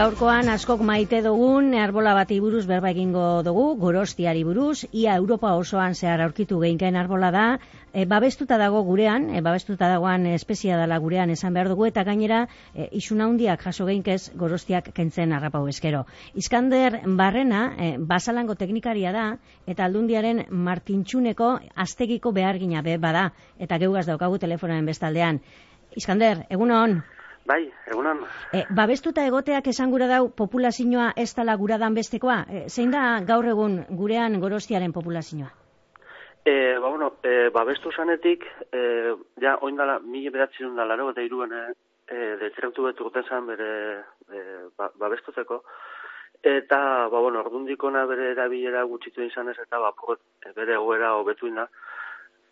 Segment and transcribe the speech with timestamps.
[0.00, 5.92] gaurkoan askok maite dugun arbola bati buruz berba egingo dugu, gorostiari buruz, ia Europa osoan
[5.94, 7.42] zehar aurkitu geinken arbola da,
[7.92, 12.46] e, babestuta dago gurean, e, babestuta dagoan espezia dela gurean esan behar dugu, eta gainera
[12.72, 16.06] e, isuna handiak jaso geinkez gorostiak kentzen harrapau eskero.
[16.32, 19.28] Iskander Barrena, e, basalango teknikaria da,
[19.66, 25.44] eta aldundiaren Martintxuneko astegiko behargina be bada, eta geugaz daukagu telefonoen bestaldean.
[25.92, 27.02] Iskander, egun hon?
[27.46, 28.20] Bai, egunan.
[28.52, 32.44] E, babestuta egoteak esan gura dau populazioa ez dala guradan bestekoa?
[32.48, 35.48] E, zein da gaur egun gurean gorostiaren populazioa?
[36.44, 38.82] E, ba, bueno, e, babestu zanetik, e,
[39.42, 43.70] ja, oindala, mila beratzen da laro, eta iruen, e, detzerautu betu guten zan bere
[44.28, 44.44] e,
[44.76, 45.62] ba, babestuteko.
[46.42, 46.78] Eta,
[47.12, 49.92] ba, bueno, ordundikona bere erabilera gutxitu izan ez, eta ba,
[50.56, 51.66] bere egoera hobetu ina,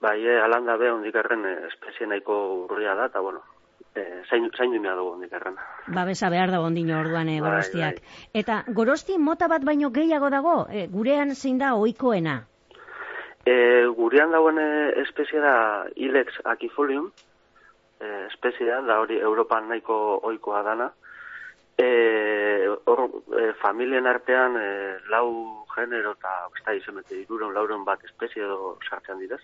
[0.00, 3.42] bai, e, alanda be, ondikarren espezie nahiko urria da, eta, bueno,
[3.94, 5.56] eh, zain, zain dugu hondik erran.
[5.86, 8.00] Babesa behar dago ondino orduan e, gorostiak.
[8.34, 12.42] Eta gorosti mota bat baino gehiago dago, e, gurean zein da oikoena?
[13.44, 13.54] E,
[13.96, 14.58] gurean dagoen
[15.02, 17.10] espezie da Ilex akifolium,
[18.00, 20.92] e, espezie da, hori Europan nahiko oikoa dana.
[21.78, 23.08] E, or,
[23.40, 24.68] e, familien artean e,
[25.10, 29.40] lau genero eta ez da izemete iruron, lauron bat espezie edo sartzen direz.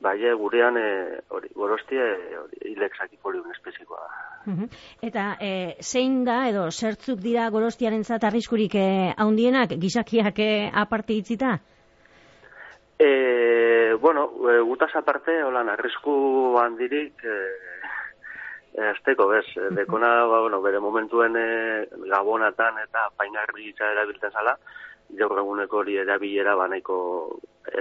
[0.00, 0.88] Bai, gurean e,
[1.32, 2.02] hori, gorostie
[2.36, 4.66] hori ilexaki poliun espezikoa da.
[5.02, 10.50] Eta e, zein da edo zertzuk dira gorostiarentzat arriskurik e, handienak gizakiak e,
[10.84, 11.56] aparte itzita?
[12.98, 17.38] E, bueno, e, gutaz aparte, holan, arrisku handirik e,
[18.76, 21.46] e, azteko, bez, dekona, ba, bueno, bere momentuen e,
[22.12, 24.56] gabonatan eta painarri itza erabiltzen zala,
[25.16, 26.98] gaur eguneko hori erabilera banaiko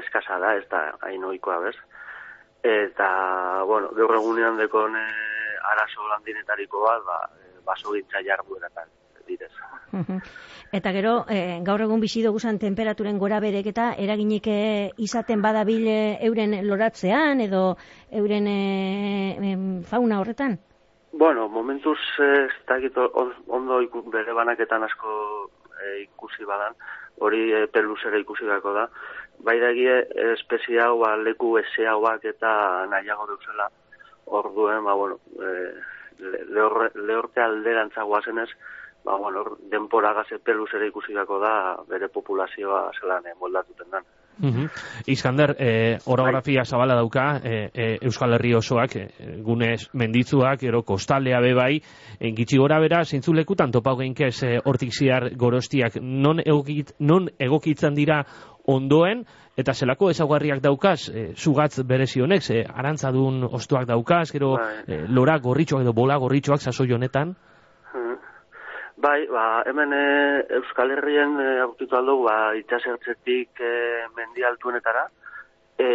[0.02, 1.76] eskasa da, ez da hain oikoa, bez
[2.66, 5.06] eta, bueno, gaur egunean dekon e,
[5.72, 8.90] arazo landinetariko bat, ba, e, baso gintza jardueratan
[9.26, 9.52] direz.
[10.76, 14.50] Eta gero, e, gaur egun bizi duguzan temperaturen gora berek eta eraginik
[15.02, 17.78] izaten badabile euren loratzean edo
[18.12, 19.56] euren e,
[19.90, 20.60] fauna horretan?
[21.18, 23.80] Bueno, momentuz ez dakit ondo
[24.12, 25.12] bere banaketan asko
[25.80, 26.76] e, ikusi badan,
[27.24, 28.90] hori e, peluzera ikusi gako da,
[29.40, 29.72] bai da
[30.34, 33.70] espezie hau ba, leku eze hauak eta nahiago duzela
[34.26, 35.74] orduen, ba, bueno, e,
[36.96, 38.50] lehorte alderantza guazenez,
[39.04, 41.26] ba, bueno, denpora gaze peluz ere ikusi da
[41.88, 43.92] bere populazioa zelan moldatuten
[44.40, 44.68] Mm
[45.08, 49.10] Iskander, e, orografia zabala dauka, e, e, Euskal Herri osoak, e,
[49.44, 51.82] gunez menditzuak, ero kostalea bebai,
[52.20, 57.30] e, gitsi gora bera, zintzu lekutan topau geinkez e, hortik ziar gorostiak, non, egokit, non
[57.40, 58.24] egokitzen dira
[58.66, 59.26] ondoen,
[59.56, 64.84] eta zelako ezaguarriak daukaz, e, zugatz berezi honek, e, arantzadun ostuak daukaz, gero bai.
[64.88, 67.36] e, lora gorritxoak edo bola gorritxoak sasoi honetan?
[68.98, 73.72] Bai, ba, hemen e, Euskal Herrien e, aurkitu aldo, ba, itxasertzetik e,
[74.16, 75.04] mendi altuenetara,
[75.76, 75.90] e,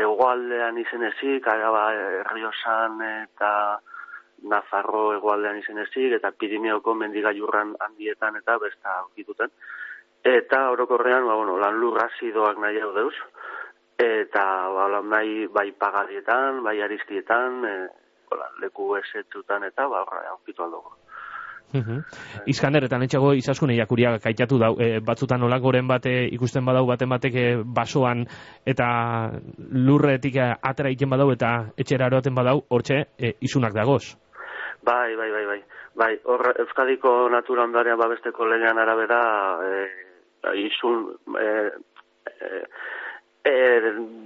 [0.00, 1.84] egoaldean izen ezik, aga ba,
[3.20, 3.52] eta
[4.48, 9.52] Nafarro egoaldean izen ezik, eta Pirineoko mendigaiurran handietan eta besta aurkituten.
[10.24, 13.14] Eta orokorrean, ba, bueno, lan lur azidoak nahi hau deuz,
[14.00, 17.76] eta ba, lan nahi bai pagadietan, bai ariztietan, e,
[18.64, 20.96] leku esetzutan eta ba, aurkitu aldo.
[21.76, 22.02] Uhum.
[22.46, 27.10] Izkander, eta netxago izaskune jakuria kaitatu dau, e, batzutan olak goren bate ikusten badau baten
[27.12, 28.24] batek e, basoan
[28.66, 28.88] eta
[29.72, 34.16] lurretik e, atera egiten badau eta etxera eroaten badau, hortxe e, izunak dagoz.
[34.86, 35.60] Bai, bai, bai, bai.
[35.96, 39.20] Bai, hor, Euskadiko natura ondarea babesteko legean arabera
[39.64, 39.86] e,
[40.60, 41.06] izun
[41.40, 41.46] e,
[42.28, 42.60] e,
[43.48, 43.54] e,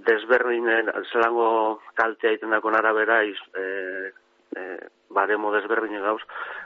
[0.08, 0.66] desberdin
[1.12, 4.10] zelango kaltea iten dakon arabera iz, e,
[4.56, 6.22] e, baremo desberdin gauz,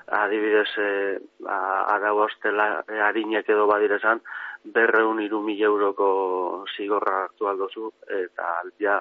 [0.07, 1.19] adibidez, e,
[1.49, 4.21] arau ostela e, harinek edo badirezan,
[4.65, 8.99] berreun iru mil euroko zigorra hartu aldozu, eta ja,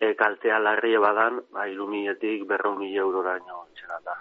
[0.00, 3.64] e, kaltea larria badan, ba, iru miletik berreun mil eurora ino
[4.04, 4.16] da.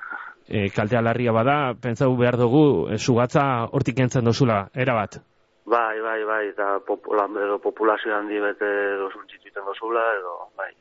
[0.47, 5.21] E, kaltea larria bada, pentsau behar dugu, e, sugatza hortik entzen dozula, erabat?
[5.65, 10.71] Bai, bai, bai, eta popula, edo populazio handi bete dozun txituiten dozula, edo, bai.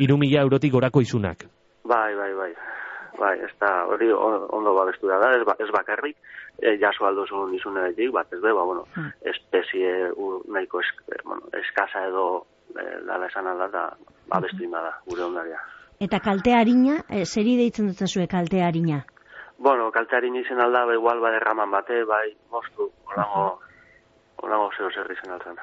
[0.00, 1.44] Iru mila eurotik gorako izunak?
[1.84, 2.52] Bai, bai, bai
[3.18, 6.16] bai, ez da, hori ondo babestu da, ez, ba, ez bakarrik,
[6.58, 9.12] e, jaso aldo zuen izunetik, bat ez be, ba, bueno, hmm.
[9.32, 12.26] espezie u, nahiko esk, eh, bueno, eskasa edo
[12.74, 13.86] e, dala esan alda, da,
[14.30, 15.60] babestu ima da, gure ondaria.
[16.00, 19.02] Eta kalte harina, e, zeri deitzen dut zuen kalte harina?
[19.60, 23.60] Bueno, kalte harina izen alda, ba, igual, ba, derraman bate, bai, moztu, olango,
[24.42, 25.58] onago zeo zer izan altzen.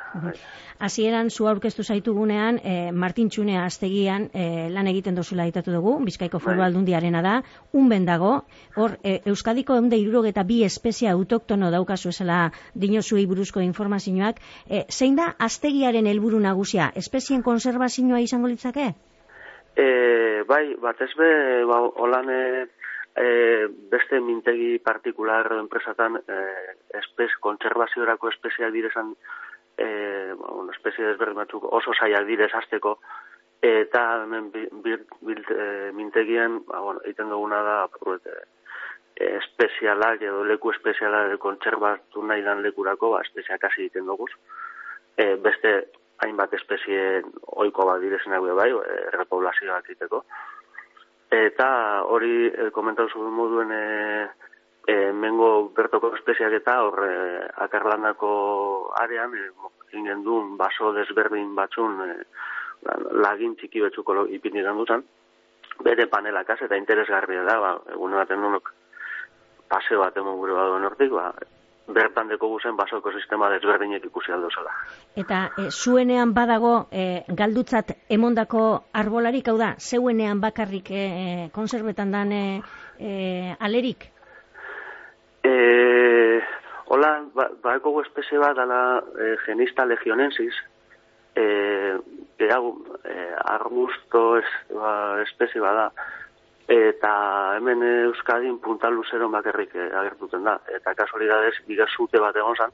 [0.79, 6.39] Hasieran zu aurkeztu zaitugunean, e, Martin Txunea astegian e, lan egiten dozula ditatu dugu, Bizkaiko
[6.44, 6.68] Foru Bai.
[6.68, 7.35] Aldundiarena da,
[7.74, 8.33] unben dago,
[8.75, 9.97] hor, e, Euskadiko eunde
[10.27, 14.39] eta bi espezia autoktono daukazu esela dinozuei buruzko informazioak,
[14.69, 18.94] e, zein da astegiaren helburu nagusia, espezien konservazioa izango litzake?
[19.77, 21.30] E, bai, batez be,
[21.69, 22.30] ba, holan
[23.17, 26.41] e, beste mintegi partikular enpresatan e,
[27.01, 29.13] espez, kontserbaziorako espeziak direzan
[29.77, 29.87] e,
[30.37, 32.97] bueno, espezie desberdin batzuk oso zaiak direz hasteko
[33.61, 40.21] eta hemen bi, bi, bil, e, mintegian ba, bueno, egiten duguna da apurret, e, espezialak
[40.21, 44.29] edo leku espezialak kontserbatu nahi dan lekurako ba, espeziak hasi egiten dugu
[45.17, 45.73] e, beste
[46.23, 47.23] hainbat espezie
[47.61, 50.23] ohiko bat direzenak bai, e, repoblazioak egiteko.
[51.31, 51.69] Eta
[52.07, 54.27] hori e, komentatu zuen moduen e,
[54.88, 57.15] e, mengo bertoko espeziak eta hor e,
[57.65, 58.29] akarlandako
[59.01, 59.50] arean e,
[59.91, 62.13] egin duen baso desberdin batzun e,
[63.25, 65.03] lagin txiki betzuko ipini dutan.
[65.83, 68.71] Bere panelakaz eta interesgarria da, ba, egun baten nunok
[69.68, 71.33] pase bat emon gure baduen hortik, ba,
[71.87, 74.73] bertan deko guzen basoko sistema desberdinek ikusi aldo zela.
[75.15, 78.63] Eta e, zuenean badago e, galdutzat emondako
[78.93, 81.05] arbolarik, hau da, zeuenean bakarrik e,
[81.55, 82.43] konserbetan dan e,
[82.99, 84.09] e, alerik?
[85.47, 85.53] E,
[86.91, 88.81] hola, ba, baeko espezie bat dala
[89.15, 90.59] e, genista legionensis,
[91.35, 91.47] e,
[92.37, 92.75] gehiago,
[93.05, 93.17] e,
[93.55, 95.91] arbusto es, ba, espezie bada,
[96.67, 100.59] eta hemen Euskadin punta luzero bakarrik eh, agertuten da.
[100.75, 102.73] Eta kasualidades, bigazute bat egon zan,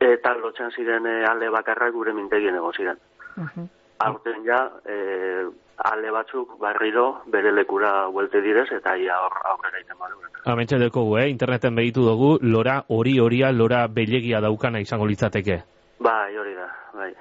[0.00, 2.98] eta lotxan ziren eh, ale bakarrak gure mintegien egon ziren.
[3.36, 3.68] Uh -huh.
[3.98, 5.44] Aurten ja, eh,
[5.76, 10.16] ale batzuk barriro bere lekura huelte direz, eta ia hor aurrera iten badu.
[10.44, 11.28] Amentxe dekogu, eh?
[11.28, 15.62] interneten behitu dugu, lora hori horia, lora belegia daukana izango litzateke.
[15.98, 17.14] Bai, hori da, bai.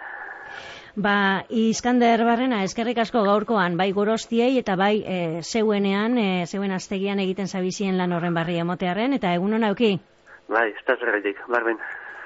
[0.96, 7.20] Ba, Iskander Barrena, eskerrik asko gaurkoan, bai gorostiei eta bai e, zeuenean, e, zeuen astegian
[7.24, 9.96] egiten zabizien lan horren barri emotearen, eta egun hona auki?
[10.54, 11.82] Bai, ez da zerretik, barbin.